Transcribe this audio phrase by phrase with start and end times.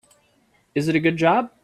[0.73, 1.51] Is it a good job?